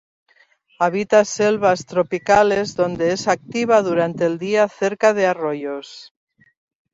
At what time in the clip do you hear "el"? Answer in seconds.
4.25-4.39